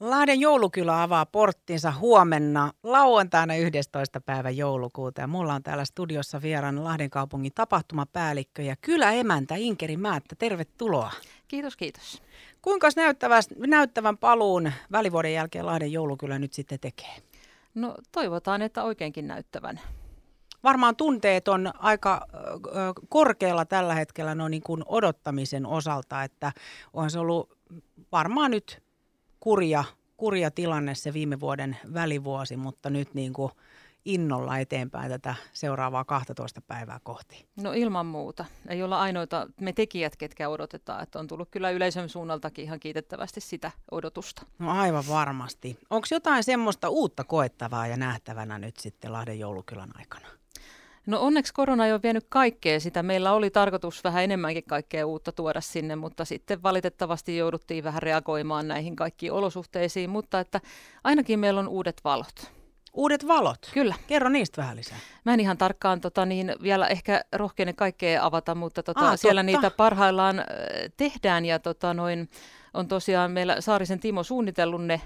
Lahden 0.00 0.40
joulukylä 0.40 1.02
avaa 1.02 1.26
porttinsa 1.26 1.92
huomenna 1.92 2.72
lauantaina 2.82 3.56
11. 3.56 4.20
päivä 4.20 4.50
joulukuuta 4.50 5.20
ja 5.20 5.26
mulla 5.26 5.54
on 5.54 5.62
täällä 5.62 5.84
studiossa 5.84 6.42
vieraana 6.42 6.84
Lahden 6.84 7.10
kaupungin 7.10 7.52
tapahtumapäällikkö 7.54 8.62
ja 8.62 8.76
kyläemäntä 8.80 9.54
Inkeri 9.54 9.96
Määttä. 9.96 10.36
Tervetuloa. 10.38 11.12
Kiitos, 11.48 11.76
kiitos. 11.76 12.22
Kuinka 12.62 12.88
näyttävän 13.66 14.18
paluun 14.18 14.72
välivuoden 14.92 15.32
jälkeen 15.32 15.66
Lahden 15.66 15.92
joulukylä 15.92 16.38
nyt 16.38 16.52
sitten 16.52 16.80
tekee? 16.80 17.16
No 17.74 17.94
toivotaan, 18.12 18.62
että 18.62 18.82
oikeinkin 18.82 19.26
näyttävän. 19.26 19.80
Varmaan 20.64 20.96
tunteet 20.96 21.48
on 21.48 21.72
aika 21.78 22.26
korkealla 23.08 23.64
tällä 23.64 23.94
hetkellä 23.94 24.34
no 24.34 24.48
niin 24.48 24.62
kuin 24.62 24.82
odottamisen 24.86 25.66
osalta, 25.66 26.22
että 26.22 26.52
on 26.92 27.10
se 27.10 27.18
ollut 27.18 27.58
varmaan 28.12 28.50
nyt 28.50 28.85
kurja, 29.46 29.84
kurja 30.16 30.50
tilanne 30.50 30.94
se 30.94 31.12
viime 31.12 31.40
vuoden 31.40 31.76
välivuosi, 31.94 32.56
mutta 32.56 32.90
nyt 32.90 33.14
niin 33.14 33.32
kuin 33.32 33.52
innolla 34.04 34.58
eteenpäin 34.58 35.10
tätä 35.10 35.34
seuraavaa 35.52 36.04
12 36.04 36.60
päivää 36.60 37.00
kohti? 37.02 37.46
No 37.62 37.72
ilman 37.72 38.06
muuta. 38.06 38.44
Ei 38.68 38.82
olla 38.82 39.00
ainoita 39.00 39.46
me 39.60 39.72
tekijät, 39.72 40.16
ketkä 40.16 40.48
odotetaan. 40.48 41.02
Että 41.02 41.18
on 41.18 41.26
tullut 41.26 41.48
kyllä 41.50 41.70
yleisön 41.70 42.08
suunnaltakin 42.08 42.64
ihan 42.64 42.80
kiitettävästi 42.80 43.40
sitä 43.40 43.70
odotusta. 43.90 44.42
No 44.58 44.70
aivan 44.70 45.04
varmasti. 45.08 45.78
Onko 45.90 46.06
jotain 46.10 46.44
semmoista 46.44 46.88
uutta 46.88 47.24
koettavaa 47.24 47.86
ja 47.86 47.96
nähtävänä 47.96 48.58
nyt 48.58 48.76
sitten 48.76 49.12
Lahden 49.12 49.38
joulukylän 49.38 49.90
aikana? 49.98 50.28
No 51.06 51.20
onneksi 51.20 51.54
korona 51.54 51.86
ei 51.86 51.92
ole 51.92 52.02
vienyt 52.02 52.26
kaikkea 52.28 52.80
sitä. 52.80 53.02
Meillä 53.02 53.32
oli 53.32 53.50
tarkoitus 53.50 54.04
vähän 54.04 54.24
enemmänkin 54.24 54.64
kaikkea 54.64 55.06
uutta 55.06 55.32
tuoda 55.32 55.60
sinne, 55.60 55.96
mutta 55.96 56.24
sitten 56.24 56.62
valitettavasti 56.62 57.36
jouduttiin 57.36 57.84
vähän 57.84 58.02
reagoimaan 58.02 58.68
näihin 58.68 58.96
kaikkiin 58.96 59.32
olosuhteisiin, 59.32 60.10
mutta 60.10 60.40
että 60.40 60.60
ainakin 61.04 61.38
meillä 61.38 61.60
on 61.60 61.68
uudet 61.68 62.00
valot. 62.04 62.52
Uudet 62.92 63.28
valot? 63.28 63.70
Kyllä. 63.74 63.94
Kerro 64.06 64.28
niistä 64.28 64.62
vähän 64.62 64.76
lisää. 64.76 64.98
Mä 65.24 65.34
en 65.34 65.40
ihan 65.40 65.58
tarkkaan 65.58 66.00
tota, 66.00 66.26
niin 66.26 66.54
vielä 66.62 66.88
ehkä 66.88 67.20
rohkeene 67.32 67.72
kaikkea 67.72 68.24
avata, 68.24 68.54
mutta 68.54 68.82
tota, 68.82 69.10
ah, 69.10 69.18
siellä 69.18 69.44
totta. 69.44 69.58
niitä 69.58 69.76
parhaillaan 69.76 70.44
tehdään 70.96 71.44
ja 71.44 71.58
tota, 71.58 71.94
noin, 71.94 72.28
on 72.74 72.88
tosiaan 72.88 73.30
meillä 73.30 73.60
Saarisen 73.60 74.00
Timo 74.00 74.22
suunnitellut 74.22 74.84
ne 74.84 75.00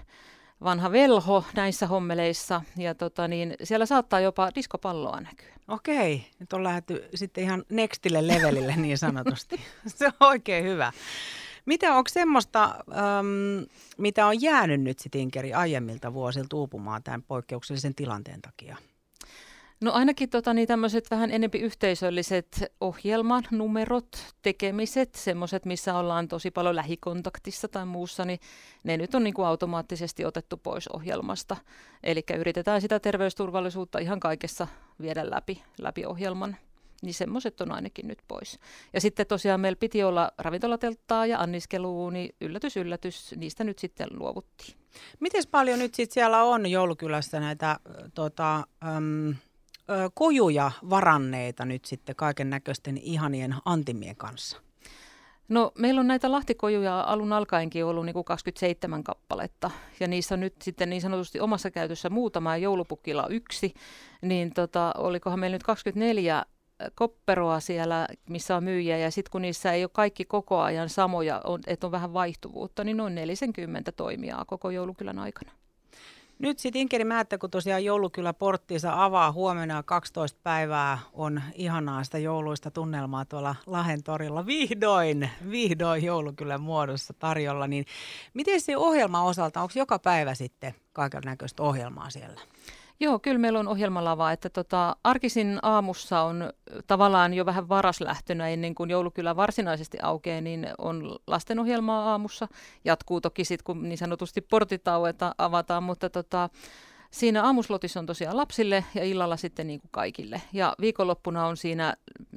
vanha 0.65 0.93
velho 0.93 1.45
näissä 1.55 1.87
hommeleissa 1.87 2.63
ja 2.77 2.95
tota, 2.95 3.29
niin 3.29 3.55
siellä 3.63 3.87
saattaa 3.87 4.21
jopa 4.21 4.51
diskopalloa 4.55 5.21
näkyä. 5.21 5.55
Okei, 5.69 6.27
nyt 6.39 6.53
on 6.53 6.65
lähdetty 6.65 7.09
sitten 7.15 7.45
ihan 7.45 7.65
nextille 7.71 8.27
levelille 8.27 8.77
niin 8.77 8.99
sanotusti. 8.99 9.61
Se 9.87 10.07
on 10.07 10.13
oikein 10.21 10.65
hyvä. 10.65 10.93
Mitä 11.67 11.95
onko 11.95 12.09
semmoista, 12.09 12.65
äm, 12.65 13.67
mitä 13.99 14.27
on 14.27 14.43
jäänyt 14.43 14.81
nyt 14.81 14.99
sitten 14.99 15.21
aiemmilta 15.55 16.13
vuosilta 16.13 16.57
uupumaan 16.57 17.03
tämän 17.03 17.23
poikkeuksellisen 17.23 17.95
tilanteen 17.95 18.43
takia? 18.43 18.77
No 19.81 19.93
ainakin 19.93 20.31
tota, 20.31 20.55
niin 20.55 20.69
tämmöiset 20.69 21.11
vähän 21.11 21.31
enempi 21.31 21.59
yhteisölliset 21.59 22.65
ohjelman 22.81 23.45
numerot, 23.51 24.35
tekemiset, 24.43 25.15
semmoiset, 25.15 25.65
missä 25.65 25.99
ollaan 25.99 26.29
tosi 26.29 26.51
paljon 26.51 26.77
lähikontaktissa 26.77 27.69
tai 27.69 27.87
muussa, 27.87 28.25
niin 28.25 28.41
ne 28.85 28.97
nyt 28.97 29.15
on 29.15 29.25
niin 29.25 29.35
kuin 29.35 29.47
automaattisesti 29.47 30.25
otettu 30.25 30.57
pois 30.57 30.89
ohjelmasta. 30.89 31.57
Eli 32.03 32.25
yritetään 32.39 32.81
sitä 32.81 33.01
terveysturvallisuutta 33.01 33.99
ihan 33.99 34.21
kaikessa 34.21 34.67
viedä 35.01 35.31
läpi, 35.31 35.63
läpi 35.79 36.07
ohjelman. 36.07 36.57
Niin 37.03 37.15
semmoiset 37.15 37.61
on 37.61 37.73
ainakin 37.73 38.09
nyt 38.09 38.19
pois. 38.29 38.59
Ja 38.93 39.01
sitten 39.01 39.27
tosiaan 39.27 39.61
meillä 39.61 39.77
piti 39.81 40.03
olla 40.03 40.33
ravintolatelttaa 40.39 41.27
ja 41.27 41.39
anniskelua, 41.39 42.11
niin 42.11 42.35
yllätys, 42.41 42.77
yllätys, 42.77 43.35
niistä 43.37 43.65
nyt 43.65 43.79
sitten 43.79 44.09
luovuttiin. 44.11 44.75
Miten 45.21 45.43
paljon 45.51 45.79
nyt 45.79 45.95
sitten 45.95 46.15
siellä 46.15 46.43
on 46.43 46.71
joulukylässä 46.71 47.41
näitä 47.41 47.81
tota, 48.15 48.57
äm, 48.97 49.35
kojuja 50.15 50.71
varanneita 50.91 51.65
nyt 51.65 51.85
sitten 51.85 52.17
kaiken 52.17 52.51
näköisten 52.51 52.97
ihanien 52.97 53.55
antimien 53.65 54.17
kanssa? 54.17 54.61
No 55.49 55.73
meillä 55.79 56.01
on 56.01 56.07
näitä 56.07 56.33
lahtikojuja 56.33 57.01
alun 57.01 57.33
alkaenkin 57.33 57.85
ollut 57.85 58.05
niin 58.05 58.15
kuin 58.15 58.25
27 58.25 59.05
kappaletta 59.05 59.71
ja 60.01 60.09
niissä 60.09 60.35
on 60.35 60.41
nyt 60.41 60.55
sitten 60.63 60.91
niin 60.91 61.03
sanotusti 61.03 61.41
omassa 61.41 61.71
käytössä 61.71 62.11
muutama 62.11 62.57
ja 62.57 62.63
joulupukkilla 62.63 63.27
yksi, 63.31 63.75
niin 64.23 64.55
tota, 64.55 64.95
olikohan 64.99 65.41
meillä 65.41 65.55
nyt 65.55 65.63
24 65.63 66.45
kopperoa 66.95 67.61
siellä, 67.61 68.09
missä 68.29 68.57
on 68.57 68.65
myyjiä, 68.65 68.99
ja 68.99 69.11
sitten 69.11 69.31
kun 69.31 69.43
niissä 69.43 69.73
ei 69.73 69.85
ole 69.85 69.91
kaikki 69.93 70.25
koko 70.25 70.61
ajan 70.61 70.89
samoja, 70.89 71.41
on, 71.45 71.61
että 71.67 71.87
on 71.87 71.93
vähän 71.93 72.13
vaihtuvuutta, 72.13 72.85
niin 72.85 72.97
noin 72.97 73.15
40 73.15 73.93
toimijaa 73.93 74.45
koko 74.45 74.71
joulukylän 74.71 75.19
aikana. 75.19 75.53
Nyt 76.41 76.59
sitten 76.59 76.81
Inkeri 76.81 77.05
Määttä, 77.05 77.39
kun 77.39 77.51
tosiaan 77.51 77.85
joulukylä 77.85 78.33
porttiinsa 78.33 79.05
avaa 79.05 79.33
huomenna 79.33 79.83
12 79.83 80.41
päivää, 80.43 80.99
on 81.13 81.43
ihanaa 81.55 82.05
sitä 82.05 82.19
jouluista 82.19 82.71
tunnelmaa 82.71 83.25
tuolla 83.25 83.55
Lahen 83.67 84.03
torilla. 84.03 84.47
Vihdoin, 84.47 85.31
vihdoin 85.51 86.05
joulukylän 86.05 86.61
muodossa 86.61 87.15
tarjolla. 87.19 87.67
Niin 87.67 87.85
miten 88.35 88.61
se 88.61 88.77
ohjelma 88.77 89.23
osalta, 89.23 89.61
onko 89.61 89.73
joka 89.77 89.99
päivä 89.99 90.35
sitten 90.35 90.75
kaiken 90.93 91.23
näköistä 91.25 91.63
ohjelmaa 91.63 92.11
siellä? 92.11 92.41
Joo, 93.03 93.19
kyllä 93.19 93.39
meillä 93.39 93.59
on 93.59 93.69
ohjelmalava, 93.69 94.33
että 94.33 94.51
tota, 94.51 94.97
arkisin 95.05 95.59
aamussa 95.63 96.21
on 96.21 96.53
tavallaan 96.87 97.35
jo 97.35 97.47
vähän 97.47 97.69
varaslähtönä 97.69 98.49
ennen 98.49 98.75
kuin 98.75 98.91
joulukylä 98.91 99.37
varsinaisesti 99.37 99.99
aukeaa, 100.03 100.41
niin 100.41 100.67
on 100.79 101.19
lastenohjelmaa 101.27 102.11
aamussa. 102.11 102.49
Jatkuu 102.85 103.21
toki 103.21 103.45
sitten, 103.45 103.65
kun 103.65 103.89
niin 103.89 103.99
sanotusti 103.99 104.41
portitaueta 104.41 105.35
avataan, 105.39 105.83
mutta 105.83 106.11
tota, 106.11 106.49
siinä 107.11 107.45
aamuslotissa 107.45 108.01
on 108.01 108.07
tosiaan 108.07 108.37
lapsille 108.37 108.85
ja 108.95 109.05
illalla 109.05 109.37
sitten 109.37 109.67
niin 109.67 109.81
kuin 109.81 109.91
kaikille. 109.91 110.43
Ja 110.53 110.75
viikonloppuna 110.81 111.47
on 111.47 111.57
siinä 111.57 111.95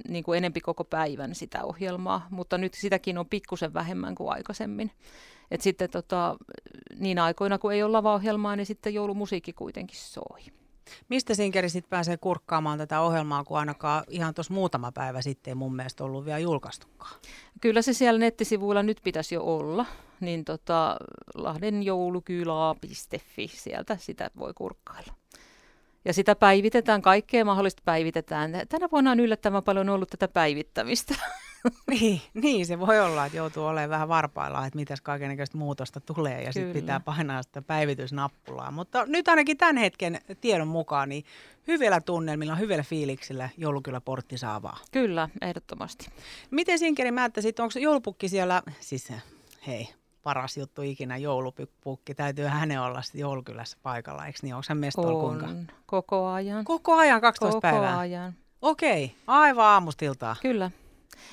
niin 0.08 0.24
kuin 0.24 0.38
enempi 0.38 0.62
koko 0.62 0.84
päivän 0.84 1.36
sitä 1.36 1.64
ohjelmaa, 1.64 2.28
mutta 2.30 2.58
nyt 2.58 2.74
sitäkin 2.74 3.18
on 3.18 3.30
pikkusen 3.30 3.74
vähemmän 3.74 4.16
kuin 4.16 4.32
aikaisemmin. 4.32 4.92
Et 5.52 5.62
sitten 5.62 5.90
tota, 5.90 6.36
niin 7.00 7.20
aikoina, 7.20 7.58
kun 7.58 7.74
ei 7.74 7.84
ole 7.84 7.92
lavaohjelmaa, 7.92 8.56
niin 8.56 8.66
sitten 8.66 8.94
joulumusiikki 8.94 9.54
kuitenkin 9.54 9.98
soi. 9.98 10.42
Mistä 11.10 11.36
Sinkeri 11.36 11.70
sitten 11.70 11.90
pääsee 11.90 12.18
kurkkaamaan 12.18 12.78
tätä 12.78 13.02
ohjelmaa, 13.02 13.44
kun 13.44 13.60
ainakaan 13.60 14.04
ihan 14.10 14.34
tuossa 14.34 14.54
muutama 14.54 14.92
päivä 14.92 15.22
sitten 15.22 15.52
ei 15.52 15.56
mun 15.56 15.76
mielestä 15.76 16.04
ollut 16.04 16.26
vielä 16.26 16.40
julkaistukaan? 16.40 17.16
Kyllä 17.62 17.82
se 17.82 17.94
siellä 17.94 18.20
nettisivuilla 18.20 18.84
nyt 18.84 19.00
pitäisi 19.04 19.36
jo 19.36 19.44
olla, 19.44 19.86
niin 20.20 20.46
tota, 20.46 20.98
lahdenjoulukylaa.fi, 21.36 23.48
sieltä 23.48 23.98
sitä 23.98 24.30
voi 24.38 24.54
kurkkailla. 24.54 25.14
Ja 26.06 26.14
sitä 26.14 26.36
päivitetään, 26.36 27.02
kaikkea 27.02 27.46
mahdollista 27.46 27.82
päivitetään. 27.86 28.52
Tänä 28.70 28.88
vuonna 28.92 29.12
on 29.12 29.20
yllättävän 29.20 29.64
paljon 29.64 29.90
ollut 29.90 30.10
tätä 30.10 30.28
päivittämistä. 30.28 31.16
niin, 31.92 32.22
niin, 32.34 32.66
se 32.66 32.80
voi 32.80 33.00
olla, 33.00 33.26
että 33.26 33.38
joutuu 33.38 33.66
olemaan 33.66 33.90
vähän 33.90 34.08
varpaillaan, 34.08 34.68
että 34.68 34.80
mitäs 34.80 35.02
kaikenlaista 35.02 35.58
muutosta 35.58 36.00
tulee 36.00 36.44
ja 36.44 36.54
sitten 36.54 36.74
pitää 36.74 37.00
painaa 37.00 37.44
sitä 37.44 37.62
päivitysnappulaa. 37.62 38.72
Mutta 38.72 39.06
nyt 39.06 39.28
ainakin 39.28 39.58
tämän 39.58 39.78
hetken 39.78 40.22
tiedon 40.42 40.68
mukaan, 40.68 41.10
niin 41.10 41.26
hyvillä 41.68 42.02
tunnelmilla, 42.02 42.56
hyvillä 42.56 42.84
fiiliksillä 42.84 43.50
joulukylä 43.58 44.02
portti 44.02 44.38
saavaa. 44.38 44.78
Kyllä, 44.92 45.30
ehdottomasti. 45.42 46.08
Miten 46.52 46.80
Sinkeri 46.80 47.12
Määttä 47.12 47.42
sitten, 47.42 47.64
onko 47.64 47.80
joulupukki 47.80 48.30
siellä, 48.30 48.62
siis 48.80 49.12
hei, 49.68 49.90
paras 50.24 50.58
juttu 50.58 50.82
ikinä, 50.82 51.18
joulupukki. 51.18 52.16
Täytyy 52.16 52.46
hänen 52.46 52.82
olla 52.82 53.02
sitten 53.02 53.22
joulukylässä 53.22 53.78
paikalla, 53.84 54.26
eikö 54.26 54.40
niin? 54.42 54.56
Onko 54.56 54.66
hän 54.70 54.78
mestolla 54.78 55.28
kuinka? 55.28 55.48
koko 55.86 56.28
ajan. 56.28 56.66
Koko 56.66 56.96
ajan, 56.96 57.22
12 57.22 57.52
koko 57.52 57.62
päivää? 57.62 57.90
Koko 57.90 58.00
ajan. 58.00 58.34
Okei, 58.62 59.16
aivan 59.28 59.66
aamustiltaan. 59.66 60.36
Kyllä. 60.42 60.72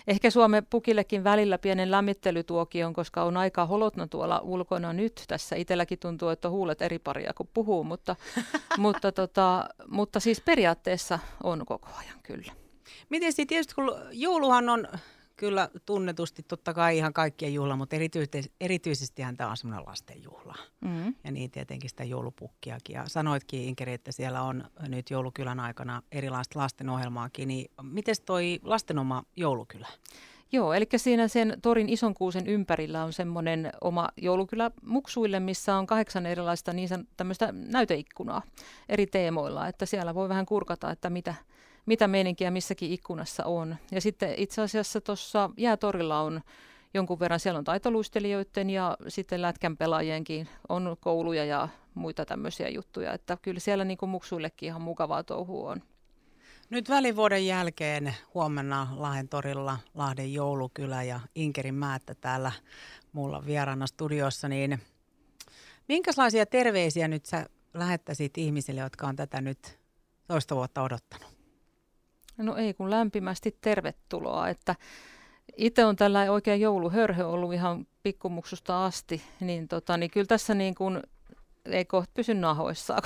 Ehkä 0.06 0.30
Suomen 0.30 0.66
pukillekin 0.70 1.24
välillä 1.24 1.58
pienen 1.58 1.90
lämmittelytuokion, 1.90 2.92
koska 2.92 3.22
on 3.22 3.36
aika 3.36 3.66
holotna 3.66 4.06
tuolla 4.06 4.38
ulkona 4.38 4.92
nyt. 4.92 5.24
Tässä 5.28 5.56
itselläkin 5.56 5.98
tuntuu, 5.98 6.28
että 6.28 6.48
on 6.48 6.52
huulet 6.52 6.82
eri 6.82 6.98
paria 6.98 7.32
kuin 7.34 7.48
puhuu, 7.54 7.84
mutta, 7.84 8.16
mutta, 8.78 9.12
tota, 9.12 9.68
mutta 9.88 10.20
siis 10.20 10.40
periaatteessa 10.40 11.18
on 11.42 11.66
koko 11.66 11.88
ajan 11.98 12.20
kyllä. 12.22 12.52
Miten 13.08 13.32
sitten 13.32 13.46
tietysti, 13.46 13.74
kun 13.74 13.94
jouluhan 14.12 14.68
on 14.68 14.88
kyllä 15.40 15.68
tunnetusti 15.86 16.42
totta 16.42 16.74
kai 16.74 16.96
ihan 16.96 17.12
kaikkien 17.12 17.54
juhla, 17.54 17.76
mutta 17.76 17.96
erityisesti, 18.60 19.22
tämä 19.36 19.50
on 19.50 19.56
semmoinen 19.56 19.86
lastenjuhla. 19.86 20.54
Mm. 20.80 21.14
Ja 21.24 21.30
niin 21.32 21.50
tietenkin 21.50 21.90
sitä 21.90 22.04
joulupukkiakin. 22.04 22.94
Ja 22.94 23.08
sanoitkin 23.08 23.62
Inkeri, 23.62 23.92
että 23.92 24.12
siellä 24.12 24.42
on 24.42 24.64
nyt 24.88 25.10
joulukylän 25.10 25.60
aikana 25.60 26.02
erilaista 26.12 26.58
lastenohjelmaakin. 26.58 27.48
Niin 27.48 27.70
miten 27.82 28.14
toi 28.24 28.60
lastenoma 28.62 29.22
joulukylä? 29.36 29.88
Joo, 30.52 30.72
eli 30.72 30.86
siinä 30.96 31.28
sen 31.28 31.58
torin 31.62 31.88
ison 31.88 32.14
kuusen 32.14 32.46
ympärillä 32.46 33.04
on 33.04 33.12
semmoinen 33.12 33.70
oma 33.80 34.08
joulukylä 34.16 34.70
muksuille, 34.82 35.40
missä 35.40 35.76
on 35.76 35.86
kahdeksan 35.86 36.26
erilaista 36.26 36.72
niin 36.72 36.88
tämmöistä 37.16 37.52
näyteikkunaa 37.52 38.42
eri 38.88 39.06
teemoilla, 39.06 39.68
että 39.68 39.86
siellä 39.86 40.14
voi 40.14 40.28
vähän 40.28 40.46
kurkata, 40.46 40.90
että 40.90 41.10
mitä, 41.10 41.34
mitä 41.86 42.08
meininkiä 42.08 42.50
missäkin 42.50 42.92
ikkunassa 42.92 43.44
on. 43.44 43.76
Ja 43.92 44.00
sitten 44.00 44.34
itse 44.36 44.62
asiassa 44.62 45.00
tuossa 45.00 45.50
jäätorilla 45.56 46.20
on 46.20 46.40
jonkun 46.94 47.20
verran. 47.20 47.40
Siellä 47.40 47.58
on 47.58 47.64
taitoluistelijoiden 47.64 48.70
ja 48.70 48.96
sitten 49.08 49.42
lätkän 49.42 49.76
pelaajienkin 49.76 50.48
on 50.68 50.96
kouluja 51.00 51.44
ja 51.44 51.68
muita 51.94 52.24
tämmöisiä 52.24 52.68
juttuja. 52.68 53.12
Että 53.12 53.38
kyllä 53.42 53.60
siellä 53.60 53.84
niin 53.84 53.98
kuin 53.98 54.10
muksuillekin 54.10 54.66
ihan 54.66 54.82
mukavaa 54.82 55.24
touhua 55.24 55.70
on. 55.70 55.82
Nyt 56.70 56.88
välivuoden 56.88 57.46
jälkeen 57.46 58.14
huomenna 58.34 58.88
Lahden 58.96 59.28
torilla 59.28 59.78
Lahden 59.94 60.32
joulukylä 60.32 61.02
ja 61.02 61.20
Inkerin 61.34 61.74
määttä 61.74 62.14
täällä 62.14 62.52
mulla 63.12 63.46
vieraana 63.46 63.86
studiossa, 63.86 64.48
niin 64.48 64.80
minkälaisia 65.88 66.46
terveisiä 66.46 67.08
nyt 67.08 67.26
sä 67.26 67.46
lähettäisit 67.74 68.38
ihmisille, 68.38 68.80
jotka 68.80 69.06
on 69.06 69.16
tätä 69.16 69.40
nyt 69.40 69.78
toista 70.26 70.56
vuotta 70.56 70.82
odottanut? 70.82 71.29
No 72.42 72.56
ei 72.56 72.74
kun 72.74 72.90
lämpimästi 72.90 73.56
tervetuloa, 73.60 74.48
että 74.48 74.74
itse 75.56 75.84
on 75.84 75.96
tällä 75.96 76.32
oikein 76.32 76.60
jouluhörhö 76.60 77.26
ollut 77.26 77.52
ihan 77.52 77.86
pikkumuksusta 78.02 78.84
asti, 78.86 79.22
niin, 79.40 79.68
tota, 79.68 79.96
niin 79.96 80.10
kyllä 80.10 80.26
tässä 80.26 80.54
niin 80.54 80.74
kuin 80.74 81.02
ei 81.64 81.84
kohta 81.84 82.10
pysy 82.14 82.34
nahoissaan, 82.34 83.02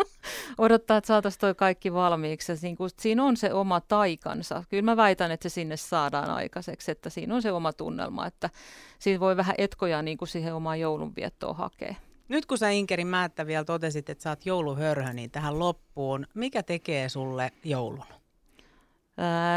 odottaa, 0.58 0.96
että 0.96 1.08
saataisiin 1.08 1.40
toi 1.40 1.54
kaikki 1.54 1.92
valmiiksi. 1.92 2.52
Niin 2.62 2.76
kun, 2.76 2.90
siinä 2.98 3.24
on 3.24 3.36
se 3.36 3.52
oma 3.52 3.80
taikansa. 3.80 4.64
Kyllä 4.68 4.82
mä 4.82 4.96
väitän, 4.96 5.30
että 5.30 5.48
se 5.48 5.52
sinne 5.52 5.76
saadaan 5.76 6.30
aikaiseksi, 6.30 6.90
että 6.90 7.10
siinä 7.10 7.34
on 7.34 7.42
se 7.42 7.52
oma 7.52 7.72
tunnelma, 7.72 8.26
että 8.26 8.50
siinä 8.98 9.20
voi 9.20 9.36
vähän 9.36 9.54
etkoja 9.58 10.02
niin 10.02 10.18
kuin 10.18 10.28
siihen 10.28 10.54
omaan 10.54 10.80
joulunviettoon 10.80 11.56
hakea. 11.56 11.94
Nyt 12.28 12.46
kun 12.46 12.58
sä 12.58 12.70
Inkerin 12.70 13.06
Määttä 13.06 13.46
vielä 13.46 13.64
totesit, 13.64 14.10
että 14.10 14.22
sä 14.22 14.30
oot 14.30 14.46
jouluhörhö, 14.46 15.12
niin 15.12 15.30
tähän 15.30 15.58
loppuun, 15.58 16.26
mikä 16.34 16.62
tekee 16.62 17.08
sulle 17.08 17.50
joulun? 17.64 18.21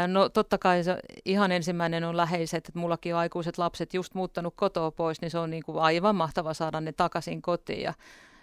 No 0.06 0.28
totta 0.28 0.58
kai 0.58 0.84
se 0.84 0.98
ihan 1.24 1.52
ensimmäinen 1.52 2.04
on 2.04 2.16
läheiset, 2.16 2.68
että 2.68 2.78
mullakin 2.78 3.14
on 3.14 3.20
aikuiset 3.20 3.58
lapset 3.58 3.94
just 3.94 4.14
muuttanut 4.14 4.54
kotoa 4.56 4.90
pois, 4.90 5.20
niin 5.20 5.30
se 5.30 5.38
on 5.38 5.50
niin 5.50 5.62
kuin 5.62 5.78
aivan 5.78 6.16
mahtava 6.16 6.54
saada 6.54 6.80
ne 6.80 6.92
takaisin 6.92 7.42
kotiin 7.42 7.82
ja 7.82 7.94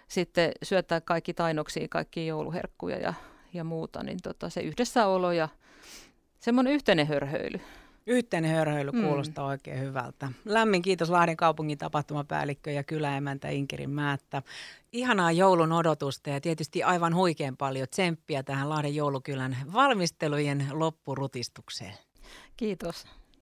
sitten 0.08 0.52
syöttää 0.62 1.00
kaikki 1.00 1.34
tainoksia, 1.34 1.86
kaikki 1.90 2.26
jouluherkkuja 2.26 2.98
ja, 2.98 3.14
ja 3.52 3.64
muuta, 3.64 4.02
niin 4.02 4.18
tota, 4.22 4.50
se 4.50 4.60
yhdessäolo 4.60 5.32
ja 5.32 5.48
semmoinen 6.40 6.72
yhteinen 6.72 7.06
hörhöily. 7.06 7.60
Yhteinen 8.06 8.50
hörhöily 8.50 8.90
mm. 8.90 9.02
kuulostaa 9.02 9.46
oikein 9.46 9.80
hyvältä. 9.80 10.28
Lämmin 10.44 10.82
kiitos 10.82 11.10
Lahden 11.10 11.36
kaupungin 11.36 11.78
tapahtumapäällikkö 11.78 12.70
ja 12.70 12.84
kyläemäntä 12.84 13.48
Inkerin 13.48 13.90
Määttä. 13.90 14.42
Ihanaa 14.92 15.32
joulun 15.32 15.72
odotusta 15.72 16.30
ja 16.30 16.40
tietysti 16.40 16.82
aivan 16.82 17.14
huikean 17.14 17.56
paljon 17.56 17.88
tsemppiä 17.88 18.42
tähän 18.42 18.68
Lahden 18.68 18.94
joulukylän 18.94 19.56
valmistelujen 19.72 20.66
loppurutistukseen. 20.72 21.94
Kiitos. 22.56 23.06